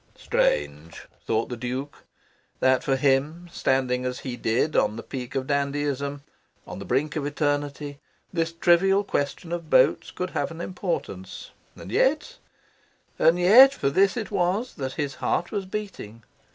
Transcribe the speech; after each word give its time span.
Strange, 0.17 1.05
thought 1.27 1.47
the 1.49 1.55
Duke, 1.55 2.05
that 2.59 2.83
for 2.83 2.95
him, 2.95 3.47
standing 3.51 4.03
as 4.03 4.21
he 4.21 4.35
did 4.35 4.75
on 4.75 4.95
the 4.95 5.03
peak 5.03 5.35
of 5.35 5.45
dandyism, 5.45 6.23
on 6.65 6.79
the 6.79 6.85
brink 6.85 7.15
of 7.15 7.23
eternity, 7.23 7.99
this 8.33 8.51
trivial 8.51 9.03
question 9.03 9.51
of 9.51 9.69
boats 9.69 10.09
could 10.09 10.31
have 10.31 10.49
importance. 10.49 11.51
And 11.75 11.91
yet, 11.91 12.39
and 13.19 13.37
yet, 13.37 13.75
for 13.75 13.91
this 13.91 14.17
it 14.17 14.31
was 14.31 14.73
that 14.73 14.93
his 14.93 15.13
heart 15.21 15.51
was 15.51 15.67
beating. 15.67 16.23